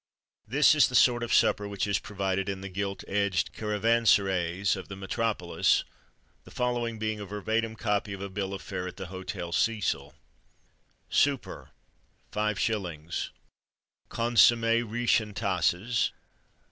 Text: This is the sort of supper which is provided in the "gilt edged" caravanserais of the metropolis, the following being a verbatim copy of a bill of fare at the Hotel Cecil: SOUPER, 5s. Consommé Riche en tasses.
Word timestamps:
This 0.47 0.73
is 0.73 0.87
the 0.87 0.95
sort 0.95 1.21
of 1.21 1.31
supper 1.31 1.67
which 1.67 1.85
is 1.85 1.99
provided 1.99 2.49
in 2.49 2.61
the 2.61 2.69
"gilt 2.69 3.03
edged" 3.07 3.53
caravanserais 3.53 4.65
of 4.75 4.87
the 4.87 4.95
metropolis, 4.95 5.83
the 6.43 6.49
following 6.49 6.97
being 6.97 7.19
a 7.19 7.25
verbatim 7.27 7.75
copy 7.75 8.11
of 8.13 8.19
a 8.21 8.27
bill 8.27 8.51
of 8.55 8.63
fare 8.63 8.87
at 8.87 8.97
the 8.97 9.05
Hotel 9.13 9.51
Cecil: 9.51 10.15
SOUPER, 11.11 11.69
5s. 12.31 13.29
Consommé 14.09 14.83
Riche 14.91 15.21
en 15.21 15.35
tasses. 15.35 16.09